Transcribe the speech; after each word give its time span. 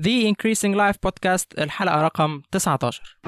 The 0.00 0.28
Increasing 0.28 0.74
Life 0.74 0.98
Podcast 1.00 1.58
الحلقة 1.58 2.02
رقم 2.02 2.42
19 2.52 3.18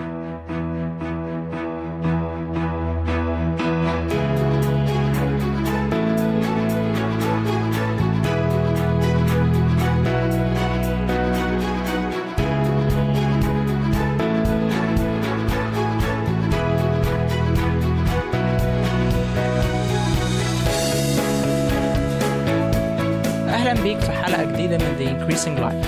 أهلا 23.48 23.82
بيك 23.82 23.98
في 24.00 24.12
حلقة 24.12 24.44
جديدة 24.44 24.78
من 24.78 24.96
The 24.98 25.08
Increasing 25.10 25.58
Life 25.60 25.79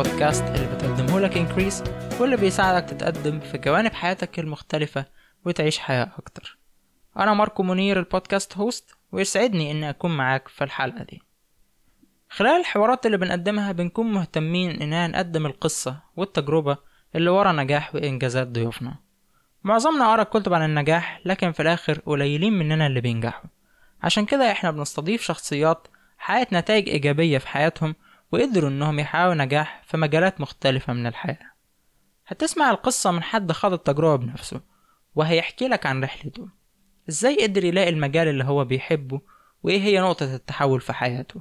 البودكاست 0.00 0.44
اللي 0.44 0.74
بتقدمه 0.74 1.20
لك 1.20 1.34
Increase 1.34 1.88
واللي 2.20 2.36
بيساعدك 2.36 2.88
تتقدم 2.88 3.40
في 3.40 3.58
جوانب 3.58 3.94
حياتك 3.94 4.38
المختلفة 4.38 5.04
وتعيش 5.44 5.78
حياة 5.78 6.12
أكتر. 6.18 6.58
أنا 7.16 7.34
ماركو 7.34 7.62
منير 7.62 7.98
البودكاست 7.98 8.56
هوست 8.56 8.94
ويسعدني 9.12 9.70
إني 9.70 9.90
أكون 9.90 10.16
معاك 10.16 10.48
في 10.48 10.64
الحلقة 10.64 11.04
دي. 11.04 11.22
خلال 12.30 12.60
الحوارات 12.60 13.06
اللي 13.06 13.16
بنقدمها 13.16 13.72
بنكون 13.72 14.12
مهتمين 14.12 14.70
إننا 14.70 15.06
نقدم 15.06 15.46
القصة 15.46 16.00
والتجربة 16.16 16.76
اللي 17.14 17.30
ورا 17.30 17.52
نجاح 17.52 17.94
وإنجازات 17.94 18.48
ضيوفنا. 18.48 18.96
معظمنا 19.64 20.12
قرا 20.12 20.22
كتب 20.22 20.54
عن 20.54 20.64
النجاح 20.64 21.20
لكن 21.24 21.52
في 21.52 21.62
الآخر 21.62 21.98
قليلين 22.06 22.52
مننا 22.52 22.86
اللي 22.86 23.00
بينجحوا. 23.00 23.50
عشان 24.02 24.26
كده 24.26 24.50
إحنا 24.50 24.70
بنستضيف 24.70 25.22
شخصيات 25.22 25.88
حققت 26.18 26.52
نتائج 26.52 26.88
إيجابية 26.88 27.38
في 27.38 27.48
حياتهم 27.48 27.94
وقدروا 28.32 28.70
إنهم 28.70 28.98
يحققوا 28.98 29.34
نجاح 29.34 29.82
في 29.86 29.96
مجالات 29.96 30.40
مختلفة 30.40 30.92
من 30.92 31.06
الحياة. 31.06 31.50
هتسمع 32.26 32.70
القصة 32.70 33.10
من 33.10 33.22
حد 33.22 33.52
خاض 33.52 33.72
التجربة 33.72 34.16
بنفسه 34.16 34.60
وهيحكي 35.14 35.68
لك 35.68 35.86
عن 35.86 36.04
رحلته. 36.04 36.48
إزاي 37.08 37.42
قدر 37.42 37.64
يلاقي 37.64 37.88
المجال 37.88 38.28
اللي 38.28 38.44
هو 38.44 38.64
بيحبه 38.64 39.20
وإيه 39.62 39.80
هي 39.80 40.00
نقطة 40.00 40.34
التحول 40.34 40.80
في 40.80 40.92
حياته؟ 40.92 41.40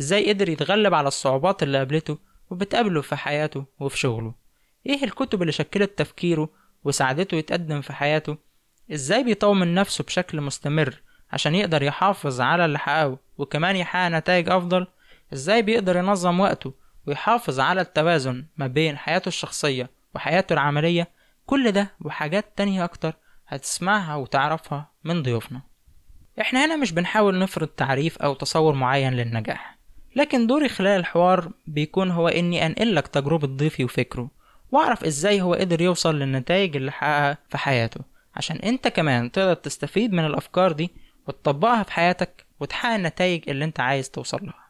إزاي 0.00 0.28
قدر 0.28 0.48
يتغلب 0.48 0.94
على 0.94 1.08
الصعوبات 1.08 1.62
اللي 1.62 1.78
قابلته 1.78 2.18
وبتقابله 2.50 3.00
في 3.00 3.16
حياته 3.16 3.64
وفي 3.80 3.98
شغله؟ 3.98 4.34
إيه 4.86 5.04
الكتب 5.04 5.42
اللي 5.42 5.52
شكلت 5.52 5.98
تفكيره 5.98 6.48
وساعدته 6.84 7.34
يتقدم 7.36 7.80
في 7.80 7.92
حياته؟ 7.92 8.36
إزاي 8.92 9.24
بيطور 9.24 9.54
من 9.54 9.74
نفسه 9.74 10.04
بشكل 10.04 10.40
مستمر 10.40 11.02
عشان 11.32 11.54
يقدر 11.54 11.82
يحافظ 11.82 12.40
على 12.40 12.64
اللي 12.64 12.78
حققه 12.78 13.18
وكمان 13.38 13.76
يحقق 13.76 14.08
نتائج 14.08 14.48
أفضل؟ 14.48 14.86
إزاي 15.32 15.62
بيقدر 15.62 15.96
ينظم 15.96 16.40
وقته 16.40 16.74
ويحافظ 17.06 17.60
على 17.60 17.80
التوازن 17.80 18.46
ما 18.56 18.66
بين 18.66 18.96
حياته 18.98 19.28
الشخصية 19.28 19.90
وحياته 20.14 20.52
العملية؟ 20.52 21.08
كل 21.46 21.72
ده 21.72 21.90
وحاجات 22.00 22.44
تانية 22.56 22.84
أكتر 22.84 23.14
هتسمعها 23.48 24.16
وتعرفها 24.16 24.90
من 25.04 25.22
ضيوفنا. 25.22 25.62
إحنا 26.40 26.64
هنا 26.64 26.76
مش 26.76 26.92
بنحاول 26.92 27.38
نفرض 27.38 27.68
تعريف 27.68 28.18
أو 28.18 28.34
تصور 28.34 28.74
معين 28.74 29.12
للنجاح 29.12 29.78
لكن 30.16 30.46
دوري 30.46 30.68
خلال 30.68 31.00
الحوار 31.00 31.50
بيكون 31.66 32.10
هو 32.10 32.28
إني 32.28 32.66
أنقلك 32.66 33.08
تجربة 33.08 33.46
ضيفي 33.46 33.84
وفكره 33.84 34.30
وأعرف 34.72 35.04
إزاي 35.04 35.40
هو 35.40 35.54
قدر 35.54 35.80
يوصل 35.80 36.18
للنتائج 36.18 36.76
اللي 36.76 36.92
حققها 36.92 37.38
في 37.48 37.58
حياته 37.58 38.00
عشان 38.36 38.56
أنت 38.56 38.88
كمان 38.88 39.32
تقدر 39.32 39.54
تستفيد 39.54 40.12
من 40.12 40.24
الأفكار 40.26 40.72
دي 40.72 40.90
وتطبقها 41.28 41.82
في 41.82 41.92
حياتك 41.92 42.46
وتحقق 42.60 42.94
النتائج 42.94 43.50
اللي 43.50 43.64
أنت 43.64 43.80
عايز 43.80 44.10
توصل 44.10 44.38
لها. 44.46 44.61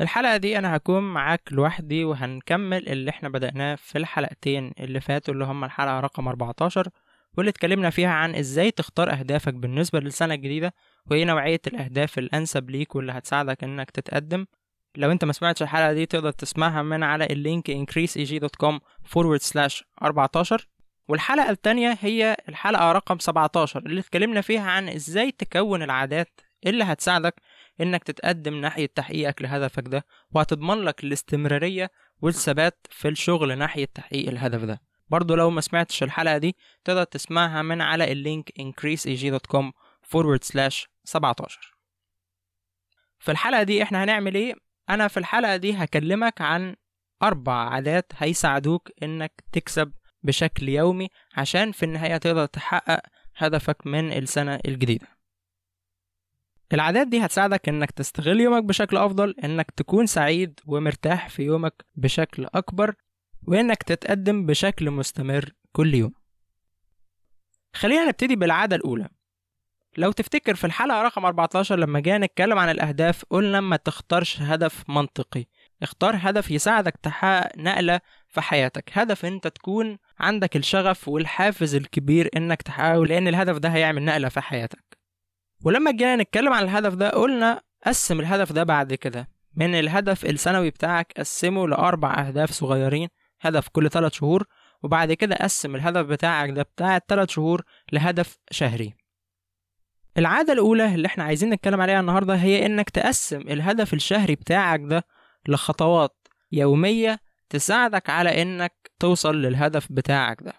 الحلقة 0.00 0.36
دي 0.36 0.58
أنا 0.58 0.76
هكون 0.76 1.02
معاك 1.02 1.48
لوحدي 1.50 2.04
وهنكمل 2.04 2.88
اللي 2.88 3.10
إحنا 3.10 3.28
بدأناه 3.28 3.74
في 3.74 3.98
الحلقتين 3.98 4.72
اللي 4.80 5.00
فاتوا 5.00 5.34
اللي 5.34 5.44
هما 5.44 5.66
الحلقة 5.66 6.00
رقم 6.00 6.28
14 6.28 6.88
واللي 7.36 7.50
اتكلمنا 7.50 7.90
فيها 7.90 8.10
عن 8.10 8.34
إزاي 8.34 8.70
تختار 8.70 9.12
أهدافك 9.12 9.54
بالنسبة 9.54 10.00
للسنة 10.00 10.34
الجديدة 10.34 10.74
وإيه 11.10 11.24
نوعية 11.24 11.60
الأهداف 11.66 12.18
الأنسب 12.18 12.70
ليك 12.70 12.94
واللي 12.94 13.12
هتساعدك 13.12 13.64
إنك 13.64 13.90
تتقدم. 13.90 14.46
لو 14.96 15.10
أنت 15.12 15.24
ما 15.24 15.32
سمعتش 15.32 15.62
الحلقة 15.62 15.92
دي 15.92 16.06
تقدر 16.06 16.30
تسمعها 16.30 16.82
من 16.82 17.02
على 17.02 17.26
اللينك 17.26 17.70
increaseeg.com 17.70 18.78
forward 19.14 19.42
slash 19.52 19.82
14 20.02 20.68
والحلقة 21.08 21.50
التانية 21.50 21.98
هي 22.00 22.36
الحلقة 22.48 22.92
رقم 22.92 23.18
17 23.18 23.86
اللي 23.86 24.00
اتكلمنا 24.00 24.40
فيها 24.40 24.70
عن 24.70 24.88
إزاي 24.88 25.32
تكون 25.32 25.82
العادات 25.82 26.40
اللي 26.66 26.84
هتساعدك 26.84 27.34
إنك 27.80 28.04
تتقدم 28.04 28.54
ناحية 28.60 28.86
تحقيقك 28.94 29.42
لهدفك 29.42 29.88
ده 29.88 30.04
وهتضمن 30.30 30.78
لك 30.82 31.04
الاستمرارية 31.04 31.90
والثبات 32.22 32.86
في 32.90 33.08
الشغل 33.08 33.58
ناحية 33.58 33.84
تحقيق 33.94 34.28
الهدف 34.28 34.64
ده. 34.64 34.80
برضو 35.08 35.34
لو 35.34 35.50
ما 35.50 35.60
سمعتش 35.60 36.02
الحلقة 36.02 36.38
دي 36.38 36.56
تقدر 36.84 37.04
تسمعها 37.04 37.62
من 37.62 37.80
على 37.80 38.12
اللينك 38.12 38.50
increaseeg.com 38.60 39.72
forward 40.06 40.44
slash 40.52 40.86
17 41.04 41.74
في 43.18 43.30
الحلقة 43.30 43.62
دي 43.62 43.82
إحنا 43.82 44.04
هنعمل 44.04 44.34
إيه؟ 44.34 44.54
أنا 44.90 45.08
في 45.08 45.16
الحلقة 45.16 45.56
دي 45.56 45.72
هكلمك 45.72 46.40
عن 46.40 46.76
أربع 47.22 47.52
عادات 47.70 48.12
هيساعدوك 48.16 48.90
إنك 49.02 49.44
تكسب 49.52 49.92
بشكل 50.22 50.68
يومي 50.68 51.08
عشان 51.36 51.72
في 51.72 51.82
النهاية 51.82 52.16
تقدر 52.16 52.46
تحقق 52.46 53.00
هدفك 53.36 53.86
من 53.86 54.12
السنة 54.12 54.60
الجديدة. 54.68 55.06
العادات 56.72 57.06
دي 57.06 57.24
هتساعدك 57.24 57.68
إنك 57.68 57.90
تستغل 57.90 58.40
يومك 58.40 58.64
بشكل 58.64 58.96
أفضل 58.96 59.34
إنك 59.44 59.70
تكون 59.70 60.06
سعيد 60.06 60.60
ومرتاح 60.66 61.28
في 61.28 61.42
يومك 61.42 61.84
بشكل 61.94 62.46
أكبر 62.54 62.94
وإنك 63.46 63.82
تتقدم 63.82 64.46
بشكل 64.46 64.90
مستمر 64.90 65.52
كل 65.72 65.94
يوم. 65.94 66.12
خلينا 67.74 68.04
نبتدي 68.04 68.36
بالعادة 68.36 68.76
الأولى. 68.76 69.08
لو 69.96 70.12
تفتكر 70.12 70.54
في 70.54 70.64
الحلقة 70.64 71.02
رقم 71.02 71.24
14 71.24 71.76
لما 71.78 72.00
جينا 72.00 72.18
نتكلم 72.18 72.58
عن 72.58 72.70
الأهداف 72.70 73.24
قلنا 73.30 73.60
ما 73.60 73.76
تختارش 73.76 74.40
هدف 74.40 74.84
منطقي. 74.90 75.44
اختار 75.82 76.14
هدف 76.18 76.50
يساعدك 76.50 76.96
تحقق 77.02 77.56
نقلة 77.56 78.00
في 78.28 78.40
حياتك. 78.40 78.90
هدف 78.92 79.24
أنت 79.24 79.46
تكون 79.48 79.98
عندك 80.18 80.56
الشغف 80.56 81.08
والحافز 81.08 81.74
الكبير 81.74 82.28
إنك 82.36 82.62
تحققه 82.62 83.06
لأن 83.06 83.28
الهدف 83.28 83.56
ده 83.58 83.68
هيعمل 83.68 84.04
نقلة 84.04 84.28
في 84.28 84.40
حياتك. 84.40 84.89
ولما 85.64 85.90
جينا 85.90 86.16
نتكلم 86.16 86.52
عن 86.52 86.62
الهدف 86.62 86.94
ده 86.94 87.10
قلنا 87.10 87.60
قسم 87.86 88.20
الهدف 88.20 88.52
ده 88.52 88.62
بعد 88.62 88.94
كده. 88.94 89.28
من 89.56 89.74
الهدف 89.74 90.24
السنوي 90.24 90.70
بتاعك 90.70 91.12
قسمه 91.16 91.68
لأربع 91.68 92.14
أهداف 92.28 92.50
صغيرين 92.50 93.08
هدف 93.40 93.68
كل 93.68 93.90
ثلاث 93.90 94.12
شهور 94.12 94.46
وبعد 94.82 95.12
كده 95.12 95.36
قسم 95.36 95.74
الهدف 95.74 96.06
بتاعك 96.06 96.50
ده 96.50 96.62
بتاع 96.62 96.96
الثلاث 96.96 97.30
شهور 97.30 97.62
لهدف 97.92 98.38
شهري. 98.50 98.94
العادة 100.18 100.52
الأولى 100.52 100.94
اللي 100.94 101.06
إحنا 101.06 101.24
عايزين 101.24 101.50
نتكلم 101.50 101.80
عليها 101.80 102.00
النهاردة 102.00 102.34
هي 102.34 102.66
إنك 102.66 102.90
تقسم 102.90 103.40
الهدف 103.40 103.94
الشهري 103.94 104.34
بتاعك 104.34 104.80
ده 104.84 105.04
لخطوات 105.48 106.16
يومية 106.52 107.20
تساعدك 107.50 108.10
على 108.10 108.42
إنك 108.42 108.90
توصل 108.98 109.36
للهدف 109.36 109.92
بتاعك 109.92 110.42
ده. 110.42 110.52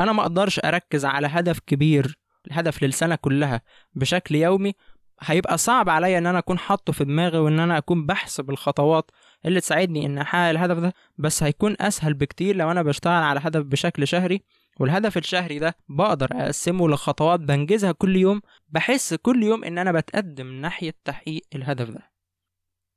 أنا 0.00 0.12
ما 0.12 0.22
أقدرش 0.22 0.60
أركز 0.64 1.04
على 1.04 1.26
هدف 1.26 1.58
كبير 1.58 2.18
الهدف 2.46 2.82
للسنة 2.82 3.14
كلها 3.14 3.60
بشكل 3.94 4.34
يومي 4.34 4.74
هيبقى 5.22 5.58
صعب 5.58 5.88
عليا 5.88 6.18
إن 6.18 6.26
أنا 6.26 6.38
أكون 6.38 6.58
حاطه 6.58 6.92
في 6.92 7.04
دماغي 7.04 7.38
وإن 7.38 7.60
أنا 7.60 7.78
أكون 7.78 8.06
بحسب 8.06 8.50
الخطوات 8.50 9.10
اللي 9.46 9.60
تساعدني 9.60 10.06
إن 10.06 10.18
أحقق 10.18 10.48
الهدف 10.50 10.78
ده 10.78 10.94
بس 11.18 11.42
هيكون 11.42 11.76
أسهل 11.80 12.14
بكتير 12.14 12.56
لو 12.56 12.70
أنا 12.70 12.82
بشتغل 12.82 13.22
على 13.22 13.40
هدف 13.42 13.62
بشكل 13.62 14.08
شهري. 14.08 14.42
والهدف 14.80 15.18
الشهري 15.18 15.58
ده 15.58 15.76
بقدر 15.88 16.28
أقسمه 16.32 16.88
لخطوات 16.88 17.40
بنجزها 17.40 17.92
كل 17.92 18.16
يوم 18.16 18.40
بحس 18.68 19.14
كل 19.14 19.42
يوم 19.42 19.64
إن 19.64 19.78
أنا 19.78 19.92
بتقدم 19.92 20.52
ناحية 20.52 20.94
تحقيق 21.04 21.42
الهدف 21.54 21.90
ده. 21.90 22.10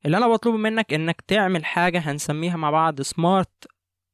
اللي 0.06 0.18
أنا 0.18 0.28
بطلبه 0.28 0.58
منك 0.58 0.94
إنك 0.94 1.22
تعمل 1.28 1.66
حاجة 1.66 2.00
هنسميها 2.00 2.58
مع 2.58 2.72
بعض 2.72 3.02
سمارت 3.02 3.68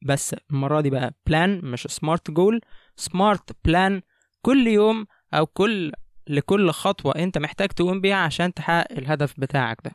بس 0.06 0.36
المرة 0.52 0.82
دي 0.82 0.90
بقى 0.90 1.14
بلان 1.28 1.62
مش 1.66 1.82
سمارت 1.82 2.32
جول 2.32 2.62
سمارت 2.96 3.52
بلان 3.66 4.02
كل 4.42 4.68
يوم 4.68 5.06
أو 5.34 5.46
كل 5.46 5.92
لكل 6.28 6.72
خطوة 6.72 7.16
أنت 7.16 7.38
محتاج 7.38 7.70
تقوم 7.70 8.02
بيها 8.02 8.16
عشان 8.16 8.54
تحقق 8.54 8.92
الهدف 8.92 9.40
بتاعك 9.40 9.78
ده. 9.86 9.92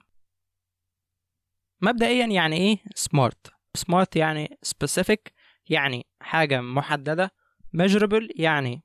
مبدئيا 1.81 2.27
يعني 2.27 2.57
إيه 2.57 2.79
سمارت 2.95 3.53
سمارت 3.75 4.17
يعني 4.17 4.59
specific 4.67 5.33
يعني 5.69 6.07
حاجة 6.21 6.61
محددة 6.61 7.33
measurable 7.77 8.29
يعني 8.37 8.83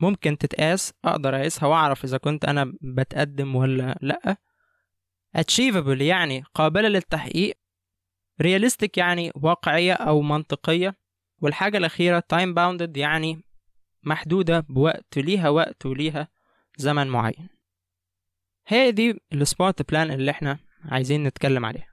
ممكن 0.00 0.38
تتقاس 0.38 0.92
أقدر 1.04 1.36
أقيسها 1.36 1.68
وأعرف 1.68 2.04
إذا 2.04 2.18
كنت 2.18 2.44
أنا 2.44 2.72
بتقدم 2.80 3.56
ولا 3.56 3.98
لأ. 4.00 4.36
achievable 5.38 6.00
يعني 6.00 6.44
قابلة 6.54 6.88
للتحقيق 6.88 7.58
realistic 8.42 8.90
يعني 8.96 9.32
واقعية 9.34 9.92
أو 9.92 10.22
منطقية. 10.22 10.96
والحاجة 11.38 11.78
الأخيرة 11.78 12.24
time 12.34 12.54
bounded 12.54 12.96
يعني 12.96 13.44
محدودة 14.02 14.60
بوقت 14.60 15.18
ليها 15.18 15.48
وقت 15.48 15.86
وليها 15.86 16.28
زمن 16.76 17.06
معين. 17.06 17.48
هي 18.66 18.92
دي 18.92 19.20
ال 19.32 19.42
smart 19.42 19.90
plan 19.90 20.10
اللي 20.10 20.30
إحنا 20.30 20.58
عايزين 20.84 21.24
نتكلم 21.24 21.66
عليها. 21.66 21.92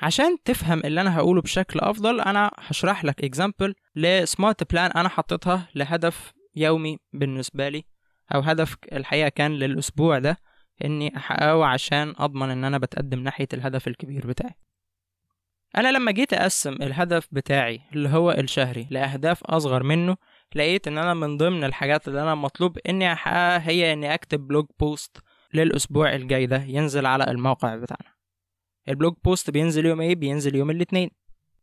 عشان 0.00 0.42
تفهم 0.44 0.78
اللي 0.84 1.00
أنا 1.00 1.16
هقوله 1.18 1.42
بشكل 1.42 1.80
أفضل 1.80 2.20
أنا 2.20 2.50
هشرح 2.58 3.04
لك 3.04 3.24
example 3.24 3.74
ل 3.96 4.09
smart 4.09 4.72
plan 4.72 4.90
أنا 4.90 5.08
حطيتها 5.08 5.68
لهدف 5.74 6.32
يومي 6.56 6.98
بالنسبة 7.12 7.68
لي 7.68 7.84
أو 8.34 8.40
هدف 8.40 8.76
الحقيقة 8.92 9.28
كان 9.28 9.52
للأسبوع 9.52 10.18
ده 10.18 10.36
إني 10.84 11.16
أحققه 11.16 11.66
عشان 11.66 12.14
أضمن 12.18 12.50
إن 12.50 12.64
أنا 12.64 12.78
بتقدم 12.78 13.20
ناحية 13.20 13.48
الهدف 13.52 13.88
الكبير 13.88 14.26
بتاعي. 14.26 14.54
أنا 15.76 15.92
لما 15.92 16.12
جيت 16.12 16.32
أقسم 16.32 16.72
الهدف 16.72 17.28
بتاعي 17.32 17.80
اللي 17.92 18.08
هو 18.08 18.30
الشهري 18.30 18.86
لأهداف 18.90 19.44
أصغر 19.44 19.82
منه 19.82 20.16
لقيت 20.54 20.88
إن 20.88 20.98
أنا 20.98 21.14
من 21.14 21.36
ضمن 21.36 21.64
الحاجات 21.64 22.08
اللي 22.08 22.22
أنا 22.22 22.34
مطلوب 22.34 22.78
إني 22.78 23.12
أحققها 23.12 23.68
هي 23.68 23.92
إني 23.92 24.14
أكتب 24.14 24.40
blog 24.46 24.66
post 24.80 25.16
للأسبوع 25.54 26.14
الجاي 26.14 26.46
ده 26.46 26.62
ينزل 26.62 27.06
على 27.06 27.24
الموقع 27.24 27.76
بتاعنا. 27.76 28.14
ال 28.88 28.93
blog 28.93 29.14
post 29.24 29.50
بينزل 29.50 29.86
يوم 29.86 30.00
إيه؟ 30.00 30.14
بينزل 30.14 30.54
يوم 30.56 30.70
الاثنين 30.70 31.10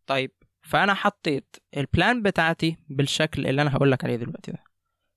طيب 0.08 0.32
فأنا 0.62 0.94
حطيت 0.94 1.56
ال 1.78 1.87
plan 1.87 2.22
بتاعتي 2.22 2.78
بالشكل 2.90 3.48
اللي 3.48 3.62
أنا 3.62 3.76
هقولك 3.76 4.04
عليه 4.04 4.16
دلوقتي 4.16 4.52
ده. 4.52 4.64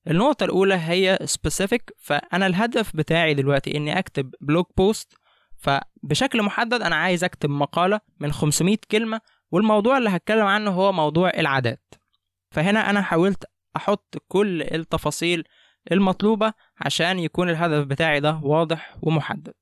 النقطة 0.07 0.43
الأولى 0.43 0.75
هي 0.75 1.19
specific 1.23 1.81
فأنا 1.97 2.47
الهدف 2.47 2.95
بتاعي 2.95 3.33
دلوقتي 3.33 3.77
إني 3.77 3.99
أكتب 3.99 4.31
blog 4.41 4.65
post. 4.77 5.13
فبشكل 5.57 6.43
محدد 6.43 6.81
أنا 6.81 6.95
عايز 6.95 7.23
أكتب 7.23 7.49
مقالة 7.49 7.99
من 8.19 8.31
500 8.31 8.77
كلمة 8.91 9.21
والموضوع 9.51 9.97
اللي 9.97 10.09
هتكلم 10.09 10.45
عنه 10.45 10.71
هو 10.71 10.91
موضوع 10.91 11.29
العادات. 11.29 11.93
فهنا 12.51 12.89
أنا 12.89 13.01
حاولت 13.01 13.43
أحط 13.75 14.17
كل 14.27 14.61
التفاصيل 14.61 15.43
المطلوبة 15.91 16.53
عشان 16.81 17.19
يكون 17.19 17.49
الهدف 17.49 17.85
بتاعي 17.85 18.19
ده 18.19 18.39
واضح 18.43 18.95
ومحدد. 19.01 19.53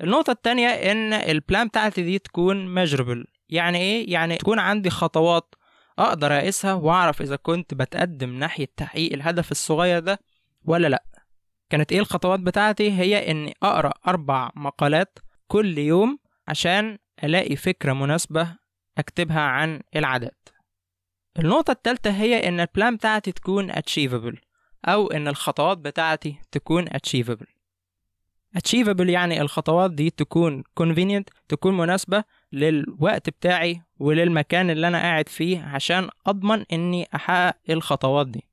النقطة 0.00 0.30
التانية 0.30 0.68
إن 0.68 1.12
البلان 1.12 1.68
بتاعتي 1.68 2.02
دي 2.02 2.18
تكون 2.18 2.86
measurable. 2.86 3.26
يعني 3.48 3.78
إيه؟ 3.78 4.12
يعني 4.12 4.36
تكون 4.36 4.58
عندي 4.58 4.90
خطوات 4.90 5.54
أقدر 5.98 6.38
أقيسها 6.38 6.72
وأعرف 6.72 7.22
إذا 7.22 7.36
كنت 7.36 7.74
بتقدم 7.74 8.38
ناحية 8.38 8.68
تحقيق 8.76 9.12
الهدف 9.12 9.50
الصغير 9.50 9.98
ده 9.98 10.18
ولا 10.64 10.88
لأ. 10.88 11.04
كانت 11.70 11.92
إيه 11.92 12.00
الخطوات 12.00 12.40
بتاعتي؟ 12.40 12.92
هي 12.92 13.30
إني 13.30 13.54
أقرأ 13.62 13.92
أربع 14.08 14.50
مقالات 14.56 15.18
كل 15.46 15.78
يوم 15.78 16.18
عشان 16.48 16.98
ألاقي 17.24 17.56
فكرة 17.56 17.92
مناسبة 17.92 18.56
أكتبها 18.98 19.40
عن 19.40 19.80
العادات. 19.96 20.48
النقطة 21.38 21.70
التالتة 21.70 22.10
هي 22.10 22.48
إن 22.48 22.60
البلان 22.60 22.96
بتاعتي 22.96 23.32
تكون 23.32 23.72
achievable 23.72 24.36
أو 24.84 25.06
إن 25.06 25.28
الخطوات 25.28 25.78
بتاعتي 25.78 26.36
تكون 26.52 26.88
achievable 26.88 27.46
achievable 28.58 29.08
يعني 29.08 29.40
الخطوات 29.40 29.90
دي 29.90 30.10
تكون 30.10 30.64
convenient 30.80 31.24
تكون 31.48 31.76
مناسبة 31.76 32.24
للوقت 32.52 33.30
بتاعي 33.30 33.82
وللمكان 33.98 34.70
اللي 34.70 34.88
أنا 34.88 34.98
قاعد 34.98 35.28
فيه 35.28 35.62
عشان 35.62 36.08
أضمن 36.26 36.64
إني 36.72 37.08
أحقق 37.14 37.56
الخطوات 37.70 38.26
دي 38.26 38.44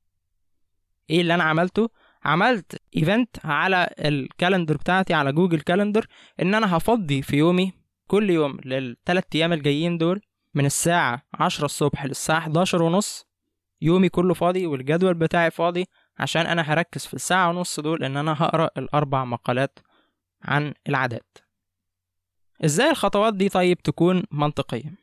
إيه 1.10 1.20
اللي 1.20 1.34
أنا 1.34 1.44
عملته؟ 1.44 1.90
عملت 2.24 2.82
event 2.96 3.36
على 3.44 3.94
ال 3.98 4.07
calendar 4.07 4.76
بتاعتي 4.76 5.14
على 5.14 5.32
Google 5.32 5.60
Calendar 5.60 6.06
إن 6.42 6.54
أنا 6.54 6.76
هفضي 6.76 7.22
في 7.22 7.36
يومي 7.36 7.72
كل 8.06 8.30
يوم 8.30 8.58
للثلاث 8.64 9.24
أيام 9.34 9.52
الجايين 9.52 9.98
دول 9.98 10.20
من 10.54 10.66
الساعة 10.66 11.22
عشرة 11.34 11.64
الصبح 11.64 12.04
للساعة 12.04 12.38
11 12.38 12.82
ونص 12.82 13.26
يومي 13.82 14.08
كله 14.08 14.34
فاضي 14.34 14.66
والجدول 14.66 15.14
بتاعي 15.14 15.50
فاضي 15.50 15.86
عشان 16.18 16.46
أنا 16.46 16.62
هركز 16.62 17.06
في 17.06 17.14
الساعة 17.14 17.48
ونص 17.48 17.80
دول 17.80 18.04
إن 18.04 18.16
أنا 18.16 18.32
هقرأ 18.32 18.70
الأربع 18.76 19.24
مقالات 19.24 19.78
عن 20.42 20.74
العادات. 20.88 21.38
إزاي 22.64 22.90
الخطوات 22.90 23.34
دي 23.34 23.48
طيب 23.48 23.82
تكون 23.82 24.22
منطقية؟ 24.30 24.94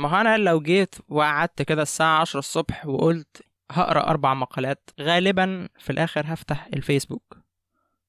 ما 0.00 0.08
هو 0.08 0.16
أنا 0.20 0.38
لو 0.38 0.60
جيت 0.60 0.94
وقعدت 1.08 1.62
كده 1.62 1.82
الساعة 1.82 2.20
عشرة 2.20 2.38
الصبح 2.38 2.86
وقلت 2.86 3.42
هقرأ 3.70 4.10
أربع 4.10 4.34
مقالات 4.34 4.90
غالبا 5.00 5.68
في 5.78 5.90
الآخر 5.90 6.22
هفتح 6.26 6.68
الفيسبوك. 6.74 7.38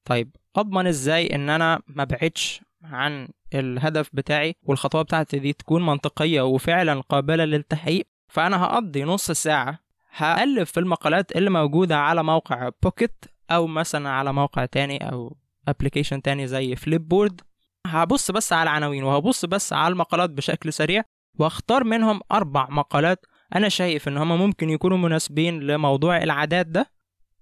طيب 0.04 0.36
أضمن 0.56 0.86
إزاي 0.86 1.34
إن 1.34 1.50
أنا 1.50 1.82
ما 1.86 2.04
بعدش 2.04 2.60
عن 2.84 3.28
الهدف 3.54 4.10
بتاعي 4.12 4.56
والخطوات 4.62 5.06
بتاعتي 5.06 5.38
دي 5.38 5.52
تكون 5.52 5.86
منطقية 5.86 6.40
وفعلا 6.42 7.00
قابلة 7.00 7.44
للتحقيق 7.44 8.06
فأنا 8.28 8.64
هقضي 8.64 9.04
نص 9.04 9.30
ساعة 9.30 9.78
هلف 10.16 10.70
في 10.72 10.80
المقالات 10.80 11.36
اللي 11.36 11.50
موجودة 11.50 11.96
على 11.98 12.22
موقع 12.22 12.70
Pocket 12.82 13.24
أو 13.50 13.66
مثلا 13.66 14.08
على 14.10 14.32
موقع 14.32 14.64
تاني 14.64 15.10
أو 15.10 15.36
application 15.68 16.22
تاني 16.22 16.46
زي 16.46 16.76
Flipboard 16.76 17.40
هبص 17.86 18.30
بس 18.30 18.52
على 18.52 18.62
العناوين 18.62 19.04
وهبص 19.04 19.44
بس 19.44 19.72
على 19.72 19.92
المقالات 19.92 20.30
بشكل 20.30 20.72
سريع 20.72 21.02
وأختار 21.38 21.84
منهم 21.84 22.20
أربع 22.32 22.68
مقالات 22.70 23.26
أنا 23.54 23.68
شايف 23.68 24.08
إن 24.08 24.16
هما 24.16 24.36
ممكن 24.36 24.70
يكونوا 24.70 24.98
مناسبين 24.98 25.60
لموضوع 25.60 26.16
العادات 26.22 26.66
ده 26.66 26.90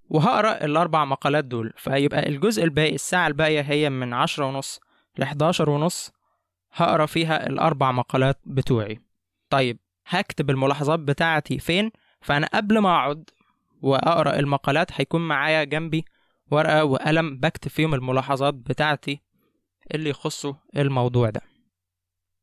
وهقرأ 0.09 0.65
الأربع 0.65 1.05
مقالات 1.05 1.44
دول 1.44 1.73
فيبقى 1.77 2.29
الجزء 2.29 2.65
الباقي 2.65 2.94
الساعة 2.94 3.27
الباقية 3.27 3.61
هي 3.61 3.91
من 3.91 4.12
عشرة 4.15 4.47
ونص. 4.47 4.81
لحداشر 5.19 5.70
ونص 5.70 6.12
هقرأ 6.73 7.06
فيها 7.06 7.47
الأربع 7.47 7.93
مقالات 7.93 8.41
بتوعي. 8.47 9.00
طيب 9.50 9.79
هكتب 10.06 10.50
الملاحظات 10.50 10.99
بتاعتي 10.99 11.59
فين؟ 11.59 11.91
فأنا 12.20 12.47
قبل 12.55 12.79
ما 12.79 12.88
أقعد 12.88 13.31
وأقرأ 13.82 14.38
المقالات 14.38 15.00
هيكون 15.00 15.29
معايا 15.29 15.64
جنبي 15.64 16.05
ورقة 16.50 16.85
وقلم 16.85 17.37
بكتب 17.37 17.70
فيهم 17.70 17.94
الملاحظات 17.94 18.55
بتاعتي 18.55 19.20
اللي 19.94 20.11
يخصوا 20.11 20.55
الموضوع 20.76 21.31
ده. 21.31 21.41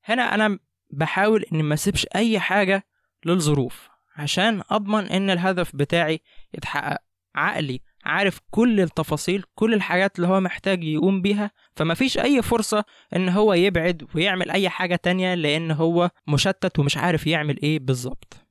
هنا 0.04 0.24
أنا 0.36 0.60
بحاول 0.90 1.46
إني 1.54 1.64
ما 1.64 1.74
أسيبش 1.74 2.08
أي 2.16 2.40
حاجة 2.40 2.84
للظروف 3.26 3.90
عشان 4.16 4.62
أضمن 4.70 5.06
إن 5.06 5.30
الهدف 5.30 5.76
بتاعي 5.76 6.22
يتحقق. 6.54 6.98
عقلي 7.36 7.82
عارف 8.06 8.40
كل 8.52 8.80
التفاصيل 8.82 9.44
كل 9.56 9.74
الحاجات 9.74 10.16
اللي 10.16 10.28
هو 10.28 10.40
محتاج 10.40 10.84
يقوم 10.84 11.22
بيها 11.22 11.52
فمفيش 11.76 12.18
أي 12.18 12.42
فرصة 12.42 12.84
إن 13.16 13.30
هو 13.30 13.54
يبعد 13.54 14.08
ويعمل 14.16 14.52
أي 14.52 14.70
حاجة 14.70 14.96
تانية 14.96 15.34
لأن 15.36 15.72
هو 15.72 16.10
مشتت 16.28 16.80
ومش 16.80 16.98
عارف 16.98 17.28
يعمل 17.28 17.62
إيه 17.64 17.80
بالظبط. 17.80 18.46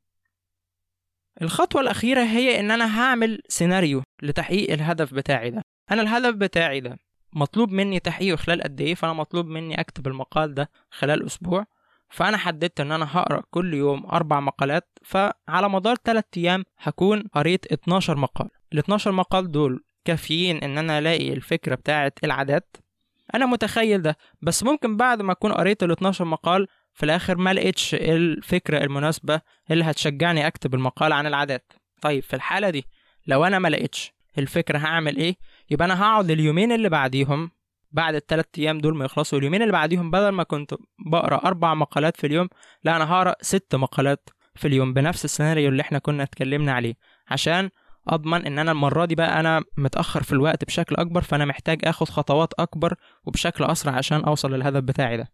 الخطوة 1.42 1.80
الأخيرة 1.80 2.22
هي 2.22 2.60
إن 2.60 2.70
أنا 2.70 3.00
هعمل 3.00 3.42
سيناريو 3.48 4.02
لتحقيق 4.22 4.72
الهدف 4.72 5.14
بتاعي 5.14 5.50
ده. 5.50 5.62
أنا 5.90 6.02
الهدف 6.02 6.34
بتاعي 6.34 6.80
ده 6.80 6.98
مطلوب 7.32 7.72
مني 7.72 8.00
تحقيقه 8.00 8.36
خلال 8.36 8.62
قد 8.62 8.80
إيه؟ 8.80 8.94
فأنا 8.94 9.12
مطلوب 9.12 9.46
مني 9.46 9.80
أكتب 9.80 10.06
المقال 10.06 10.54
ده 10.54 10.70
خلال 10.90 11.26
أسبوع. 11.26 11.66
فأنا 12.10 12.36
حددت 12.36 12.80
إن 12.80 12.92
أنا 12.92 13.08
هقرأ 13.18 13.42
كل 13.50 13.74
يوم 13.74 14.06
أربع 14.06 14.40
مقالات 14.40 14.88
فعلى 15.04 15.68
مدار 15.68 15.96
3 16.04 16.24
أيام 16.36 16.64
هكون 16.78 17.22
قريت 17.34 17.72
12 17.72 18.16
مقال. 18.16 18.48
ال 18.72 18.78
12 18.78 19.12
مقال 19.12 19.50
دول 19.52 19.84
كافيين 20.04 20.56
إن 20.56 20.78
أنا 20.78 20.98
ألاقي 20.98 21.32
الفكرة 21.32 21.74
بتاعة 21.74 22.12
العادات؟ 22.24 22.76
أنا 23.34 23.46
متخيل 23.46 24.02
ده 24.02 24.16
بس 24.42 24.62
ممكن 24.62 24.96
بعد 24.96 25.22
ما 25.22 25.32
أكون 25.32 25.52
قريت 25.52 25.82
ال 25.82 25.90
12 25.90 26.24
مقال 26.24 26.66
في 26.94 27.02
الآخر 27.02 27.36
ما 27.36 27.52
لقيتش 27.54 27.94
الفكرة 27.94 28.78
المناسبة 28.84 29.40
اللي 29.70 29.84
هتشجعني 29.84 30.46
أكتب 30.46 30.74
المقال 30.74 31.12
عن 31.12 31.26
العادات. 31.26 31.72
طيب 32.02 32.22
في 32.22 32.36
الحالة 32.36 32.70
دي 32.70 32.84
لو 33.26 33.44
أنا 33.44 33.58
ما 33.58 33.68
لقيتش 33.68 34.12
الفكرة 34.38 34.78
هعمل 34.78 35.16
إيه؟ 35.16 35.36
يبقى 35.70 35.84
أنا 35.84 36.02
هقعد 36.02 36.30
اليومين 36.30 36.72
اللي 36.72 36.88
بعديهم 36.88 37.50
بعد 37.90 38.14
الثلاث 38.14 38.46
أيام 38.58 38.78
دول 38.78 38.96
ما 38.96 39.04
يخلصوا 39.04 39.38
اليومين 39.38 39.62
اللي 39.62 39.72
بعديهم 39.72 40.10
بدل 40.10 40.28
ما 40.28 40.42
كنت 40.42 40.74
بقرأ 41.06 41.36
أربع 41.46 41.74
مقالات 41.74 42.16
في 42.16 42.26
اليوم 42.26 42.48
لا 42.84 42.96
أنا 42.96 43.12
هقرأ 43.12 43.34
ست 43.40 43.74
مقالات 43.74 44.28
في 44.54 44.68
اليوم 44.68 44.94
بنفس 44.94 45.24
السيناريو 45.24 45.68
اللي 45.68 45.80
إحنا 45.82 45.98
كنا 45.98 46.22
اتكلمنا 46.22 46.72
عليه. 46.72 46.94
عشان 47.28 47.70
أضمن 48.08 48.46
إن 48.46 48.58
أنا 48.58 48.72
المرة 48.72 49.04
دي 49.04 49.14
بقى 49.14 49.40
أنا 49.40 49.64
متأخر 49.76 50.22
في 50.22 50.32
الوقت 50.32 50.64
بشكل 50.64 50.94
أكبر 50.96 51.22
فأنا 51.22 51.44
محتاج 51.44 51.80
آخد 51.84 52.08
خطوات 52.08 52.52
أكبر 52.58 52.94
وبشكل 53.24 53.64
أسرع 53.64 53.92
عشان 53.92 54.20
أوصل 54.24 54.54
للهدف 54.54 54.80
بتاعي 54.82 55.16
ده. 55.16 55.28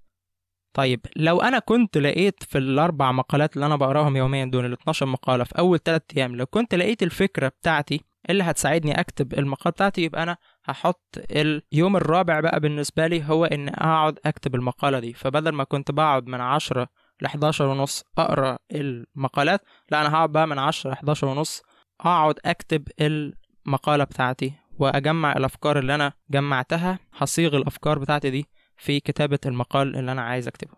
طيب 0.74 1.00
لو 1.16 1.40
أنا 1.40 1.58
كنت 1.58 1.98
لقيت 1.98 2.42
في 2.42 2.58
الأربع 2.58 3.12
مقالات 3.12 3.54
اللي 3.54 3.66
أنا 3.66 3.76
بقراهم 3.76 4.16
يوميا 4.16 4.44
دول 4.44 4.64
ال 4.66 4.72
12 4.72 5.06
مقالة 5.06 5.44
في 5.44 5.58
أول 5.58 5.78
3 5.78 6.04
أيام 6.16 6.36
لو 6.36 6.46
كنت 6.46 6.74
لقيت 6.74 7.02
الفكرة 7.02 7.48
بتاعتي 7.48 8.00
اللي 8.30 8.42
هتساعدني 8.44 9.00
أكتب 9.00 9.34
المقال 9.34 9.72
بتاعتي 9.72 10.02
يبقى 10.02 10.22
أنا 10.22 10.36
هحط 10.64 11.18
اليوم 11.30 11.96
الرابع 11.96 12.40
بقى 12.40 12.60
بالنسبة 12.60 13.06
لي 13.06 13.24
هو 13.24 13.44
إن 13.44 13.68
أقعد 13.68 14.18
أكتب 14.26 14.54
المقالة 14.54 14.98
دي. 14.98 15.12
فبدل 15.12 15.50
ما 15.52 15.64
كنت 15.64 15.90
بقعد 15.90 16.26
من 16.26 16.40
عشرة 16.40 16.88
لحداشر 17.22 17.66
ونص 17.66 18.04
أقرأ 18.18 18.58
المقالات 18.72 19.60
لا 19.90 20.00
أنا 20.00 20.14
هقعد 20.14 20.32
بقى 20.32 20.46
من 20.46 20.58
عشرة 20.58 20.90
لحداشر 20.90 21.26
ونص 21.26 21.62
أقعد 22.04 22.38
أكتب 22.44 22.88
المقالة 23.00 24.04
بتاعتي 24.04 24.52
وأجمع 24.78 25.32
الأفكار 25.32 25.78
اللي 25.78 25.94
أنا 25.94 26.12
جمعتها 26.30 26.98
هصيغ 27.12 27.56
الأفكار 27.56 27.98
بتاعتي 27.98 28.30
دي 28.30 28.46
في 28.76 29.00
كتابة 29.00 29.38
المقال 29.46 29.96
اللي 29.96 30.12
أنا 30.12 30.22
عايز 30.22 30.48
أكتبه. 30.48 30.76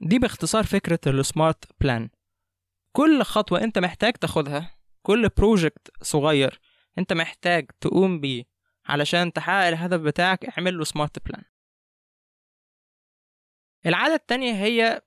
دي 0.00 0.18
باختصار 0.18 0.64
فكرة 0.64 0.98
السمارت 1.06 1.64
بلان 1.80 2.08
كل 2.92 3.22
خطوة 3.22 3.62
أنت 3.62 3.78
محتاج 3.78 4.12
تاخدها 4.12 4.78
كل 5.02 5.28
project 5.28 5.90
صغير 6.02 6.60
أنت 6.98 7.12
محتاج 7.12 7.70
تقوم 7.80 8.20
بيه 8.20 8.44
علشان 8.86 9.32
تحقق 9.32 9.66
الهدف 9.66 10.00
بتاعك 10.00 10.44
اعمل 10.44 10.78
له 10.78 10.84
smart 10.84 11.28
plan 11.28 11.44
العادة 13.86 14.14
التانية 14.14 14.52
هي 14.52 15.02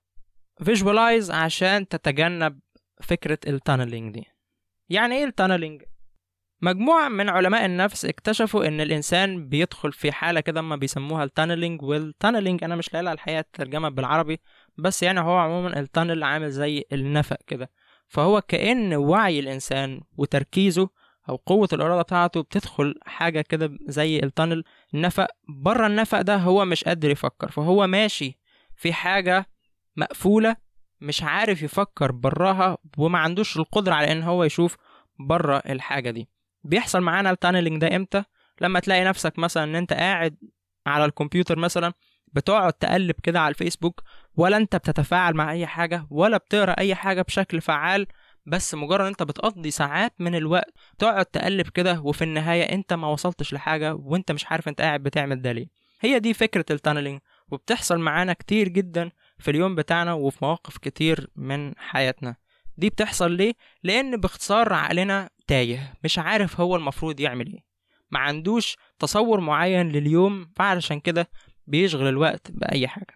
visualize 0.64 1.32
عشان 1.32 1.88
تتجنب 1.88 2.60
فكرة 3.02 3.40
ال 3.48 3.54
tunneling 3.54 4.14
دي. 4.14 4.26
يعني 4.90 5.16
إيه 5.16 5.24
ال 5.26 5.31
tunneling؟ 5.31 5.82
مجموعة 6.62 7.10
من 7.10 7.30
علماء 7.30 7.66
النفس 7.66 8.06
اكتشفوا 8.06 8.68
إن 8.68 8.82
الإنسان 8.82 9.50
بيدخل 9.50 9.92
في 9.92 10.12
حالة 10.12 10.40
كده 10.40 10.62
ما 10.62 10.76
بيسموها 10.76 11.24
ال 11.24 11.30
tunneling 11.30 11.82
وال 11.82 11.97
tunneling 11.97 12.64
أنا 12.64 12.76
مش 12.76 12.94
لاقي 12.94 13.14
الحقيقة 13.14 13.46
ترجمة 13.54 13.90
بالعربي 13.90 14.40
بس 14.78 15.04
يعني 15.04 15.20
هو 15.20 15.38
عموما 15.38 15.80
ال 15.80 15.86
tunnel 15.86 16.24
عامل 16.24 16.50
زي 16.52 16.84
النفق 16.94 17.38
كده. 17.48 17.72
فهو 18.08 18.42
كأن 18.42 18.94
وعي 18.94 19.40
الإنسان 19.40 20.02
وتركيزه 20.18 20.90
أو 21.30 21.36
قوة 21.36 21.70
الإرادة 21.74 22.02
بتاعته 22.02 22.42
بتدخل 22.42 22.96
حاجة 23.06 23.42
كده 23.42 23.78
زي 23.88 24.20
ال 24.20 24.25
tunnel. 24.25 24.64
النفق 24.94 25.28
بره 25.50 25.88
النفق 25.88 26.22
ده 26.22 26.36
هو 26.36 26.66
مش 26.66 26.84
قادر 26.84 27.10
يفكر 27.10 27.52
فهو 27.52 27.88
ماشي 27.88 28.40
في 28.76 28.94
حاجة 28.94 29.46
مقفولة 29.96 30.56
مش 31.06 31.24
عارف 31.24 31.62
يفكر 31.62 32.12
براها 32.12 32.78
وما 32.98 33.20
عندوش 33.20 33.58
القدرة 33.58 33.94
على 33.94 34.12
إن 34.12 34.24
هو 34.24 34.44
يشوف 34.44 34.78
بره 35.20 35.58
الحاجة 35.58 36.12
دي. 36.12 36.30
بيحصل 36.64 37.02
معانا 37.02 37.32
ال 37.32 37.37
tunneling 37.37 37.82
ده 37.82 37.96
إمتى؟ 37.96 38.24
لما 38.62 38.80
تلاقي 38.80 39.04
نفسك 39.04 39.40
مثلا 39.40 39.64
إن 39.64 39.76
أنت 39.76 39.94
قاعد 39.94 40.36
على 40.88 41.06
الكمبيوتر 41.06 41.60
مثلا 41.60 41.94
بتقعد 42.34 42.74
تقلب 42.74 43.16
كده 43.24 43.40
على 43.40 43.50
الفيسبوك 43.50 44.04
ولا 44.36 44.58
أنت 44.58 44.76
بتتفاعل 44.76 45.34
مع 45.34 45.52
أي 45.52 45.68
حاجة 45.68 46.08
ولا 46.10 46.38
بتقرأ 46.38 46.72
أي 46.72 46.96
حاجة 46.96 47.22
بشكل 47.22 47.62
فعال 47.62 48.08
بس 48.46 48.76
مجرد 48.76 49.06
أنت 49.06 49.24
بتقضي 49.24 49.72
ساعات 49.72 50.14
من 50.20 50.36
الوقت 50.36 50.74
تقعد 51.00 51.26
تقلب 51.26 51.68
كده 51.68 52.02
وفي 52.02 52.24
النهاية 52.24 52.64
أنت 52.64 52.94
ما 52.94 53.08
وصلتش 53.08 53.54
لحاجة 53.54 53.96
وأنت 53.96 54.32
مش 54.32 54.46
عارف 54.46 54.68
أنت 54.68 54.82
قاعد 54.82 55.04
بتعمل 55.04 55.42
ده 55.42 55.52
ليه. 55.52 55.68
هي 56.02 56.20
دي 56.20 56.34
فكرة 56.34 56.66
التانلينج 56.72 57.20
وبتحصل 57.52 58.00
معانا 58.00 58.34
كتير 58.34 58.68
جدا 58.68 59.12
في 59.38 59.52
اليوم 59.52 59.76
بتاعنا 59.76 60.14
وفي 60.14 60.38
مواقف 60.42 60.78
كتير 60.78 61.30
من 61.36 61.74
حياتنا. 61.78 62.36
دي 62.78 62.90
بتحصل 62.90 63.32
ليه؟ 63.32 63.54
لأن 63.84 64.18
باختصار 64.18 64.74
عقلنا 64.74 65.30
تايه 65.48 65.94
مش 66.04 66.20
عارف 66.20 66.60
هو 66.62 66.76
المفروض 66.76 67.20
يعمل 67.20 67.54
إيه. 67.54 67.64
ما 68.12 68.20
عندوش 68.20 68.78
تصور 69.00 69.40
معين 69.40 69.90
لليوم 69.90 70.52
فعلشان 70.56 71.00
كده 71.00 71.30
بيشغل 71.68 72.08
الوقت 72.08 72.52
بأي 72.52 72.88
حاجة. 72.88 73.16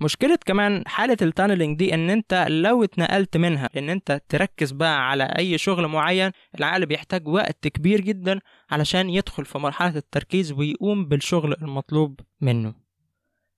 مشكلة 0.00 0.38
كمان 0.46 0.84
حالة 0.86 1.16
ال 1.22 1.28
tunneling 1.28 1.78
دي 1.78 1.94
إن 1.94 2.10
أنت 2.10 2.46
لو 2.48 2.84
اتنقلت 2.84 3.36
منها 3.36 3.70
إن 3.76 3.90
أنت 3.90 4.22
تركز 4.28 4.72
بقى 4.72 5.10
على 5.10 5.24
أي 5.24 5.58
شغل 5.58 5.86
معين 5.86 6.30
العقل 6.58 6.86
بيحتاج 6.86 7.28
وقت 7.28 7.68
كبير 7.68 8.00
جدا 8.00 8.40
علشان 8.70 9.10
يدخل 9.10 9.44
في 9.44 9.58
مرحلة 9.58 9.96
التركيز 9.96 10.52
ويقوم 10.52 11.04
بالشغل 11.08 11.52
المطلوب 11.62 12.20
منه. 12.40 12.74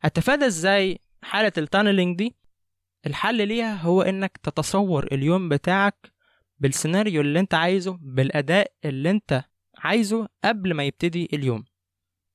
هتفادى 0.00 0.46
إزاي 0.46 0.98
حالة 1.22 1.52
ال 1.58 1.64
tunneling 1.64 2.18
دي 2.18 2.36
الحل 3.06 3.48
ليها 3.48 3.74
هو 3.74 4.02
إنك 4.02 4.36
تتصور 4.42 5.06
اليوم 5.12 5.48
بتاعك 5.48 6.12
بالسيناريو 6.58 7.20
اللي 7.20 7.40
أنت 7.40 7.54
عايزه 7.54 7.98
بالأداء 8.02 8.72
اللي 8.84 9.10
أنت 9.10 9.44
عايزه 9.78 10.28
قبل 10.44 10.74
ما 10.74 10.84
يبتدي 10.84 11.28
اليوم. 11.32 11.64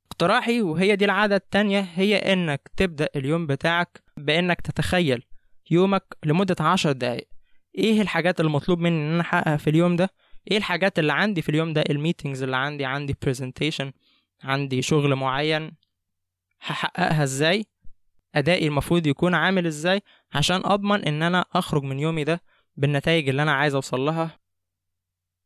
اقتراحي 0.05 0.61
وهي 0.61 0.95
دي 0.95 1.05
العادة 1.05 1.35
التانية 1.35 1.79
هي 1.79 2.17
إنك 2.17 2.71
تبدأ 2.77 3.09
اليوم 3.15 3.47
بتاعك 3.47 4.03
بإنك 4.17 4.61
تتخيل 4.61 5.23
يومك 5.71 6.17
لمدة 6.25 6.55
عشر 6.59 6.91
دقايق. 6.91 7.27
إيه 7.77 8.01
الحاجات 8.01 8.39
المطلوب 8.39 8.79
مني 8.79 9.07
إن 9.07 9.13
أنا 9.13 9.21
أحققها 9.21 9.57
في 9.57 9.69
اليوم 9.69 9.95
ده؟ 9.95 10.09
إيه 10.51 10.57
الحاجات 10.57 10.99
اللي 10.99 11.13
عندي 11.13 11.41
في 11.41 11.49
اليوم 11.49 11.73
ده؟ 11.73 11.83
ال 11.89 11.95
meetings 11.95 12.43
اللي 12.43 12.57
عندي 12.57 12.85
عندي 12.85 13.15
presentation 13.21 13.91
عندي 14.43 14.81
شغل 14.81 15.15
معين 15.15 15.71
هحققها 16.61 17.23
إزاي؟ 17.23 17.65
أدائي 18.35 18.67
المفروض 18.67 19.07
يكون 19.07 19.33
عامل 19.33 19.67
إزاي 19.67 20.01
عشان 20.33 20.61
أضمن 20.65 21.05
إن 21.05 21.23
أنا 21.23 21.45
أخرج 21.53 21.83
من 21.83 21.99
يومي 21.99 22.23
ده 22.23 22.41
بالنتائج 22.75 23.29
اللي 23.29 23.41
أنا 23.41 23.51
عايز 23.53 23.75
أوصل 23.75 23.99
لها؟ 23.99 24.39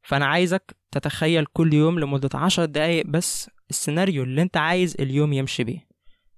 فأنا 0.02 0.26
عايزك 0.26 0.76
تتخيل 0.92 1.46
كل 1.46 1.74
يوم 1.74 2.00
لمدة 2.00 2.30
عشر 2.34 2.66
دقايق 2.66 3.06
بس 3.08 3.50
السيناريو 3.70 4.24
اللي 4.24 4.42
أنت 4.42 4.58
عايز 4.58 4.96
اليوم 5.00 5.34
يمشي 5.34 5.64
بيه. 5.64 5.88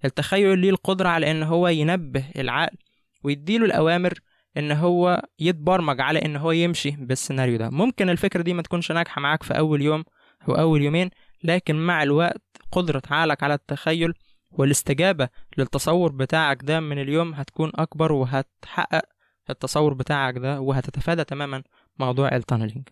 التخيل 0.05 0.59
ليه 0.59 0.69
القدرة 0.69 1.09
على 1.09 1.31
إن 1.31 1.43
هو 1.43 1.67
ينبه 1.67 2.25
العقل 2.35 2.77
ويديله 3.23 3.65
الأوامر 3.65 4.13
إن 4.57 4.71
هو 4.71 5.21
يتبرمج 5.39 6.01
على 6.01 6.19
إن 6.25 6.35
هو 6.35 6.51
يمشي 6.51 6.91
بالسيناريو 6.91 7.57
ده. 7.57 7.69
ممكن 7.69 8.09
الفكرة 8.09 8.41
دي 8.41 8.53
ما 8.53 8.61
تكونش 8.61 8.91
ناجحة 8.91 9.21
معاك 9.21 9.43
في 9.43 9.57
أول 9.57 9.81
يوم 9.81 10.03
أو 10.47 10.53
أول 10.53 10.81
يومين 10.81 11.09
لكن 11.43 11.75
مع 11.75 12.03
الوقت 12.03 12.41
قدرة 12.71 13.01
عقلك 13.11 13.43
على 13.43 13.53
التخيل 13.53 14.13
والاستجابة 14.51 15.29
للتصور 15.57 16.11
بتاعك 16.11 16.63
ده 16.63 16.79
من 16.79 17.01
اليوم 17.01 17.33
هتكون 17.33 17.71
أكبر 17.75 18.11
وهتحقق 18.11 19.01
التصور 19.49 19.93
بتاعك 19.93 20.37
ده 20.37 20.61
وهتتفادى 20.61 21.23
تماما 21.23 21.63
موضوع 21.99 22.35
التانلينج. 22.35 22.89